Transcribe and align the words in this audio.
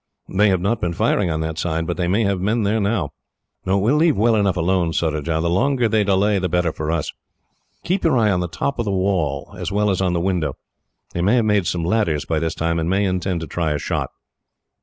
They 0.33 0.49
have 0.49 0.61
not 0.61 0.81
been 0.81 0.93
firing 0.93 1.29
on 1.29 1.41
that 1.41 1.59
side, 1.59 1.85
but 1.85 1.95
they 1.95 2.07
may 2.07 2.23
have 2.23 2.41
men 2.41 2.63
there 2.63 2.79
now. 2.79 3.11
No, 3.67 3.77
we 3.77 3.91
will 3.91 3.97
leave 3.99 4.17
well 4.17 4.35
alone, 4.35 4.93
Surajah. 4.93 5.41
The 5.41 5.47
longer 5.51 5.87
they 5.87 6.03
delay, 6.03 6.39
the 6.39 6.49
better 6.49 6.71
for 6.71 6.89
us. 6.91 7.11
"Keep 7.83 8.03
your 8.05 8.17
eye 8.17 8.31
on 8.31 8.39
the 8.39 8.47
top 8.47 8.79
of 8.79 8.85
the 8.85 8.89
wall, 8.91 9.53
as 9.59 9.71
well 9.71 9.91
as 9.91 10.01
on 10.01 10.13
the 10.13 10.19
window. 10.19 10.55
They 11.13 11.21
may 11.21 11.35
have 11.35 11.45
made 11.45 11.67
some 11.67 11.85
ladders 11.85 12.25
by 12.25 12.39
this 12.39 12.55
time, 12.55 12.79
and 12.79 12.89
may 12.89 13.05
intend 13.05 13.41
to 13.41 13.47
try 13.47 13.73
a 13.73 13.77
shot." 13.77 14.09